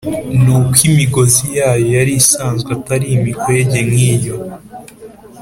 ni 0.43 0.49
uko 0.57 0.77
imigozi 0.89 1.43
yayo 1.57 1.87
yari 1.97 2.13
isanzwe 2.21 2.69
atari 2.77 3.05
imikwege 3.17 3.79
nk’iyo 3.89 4.35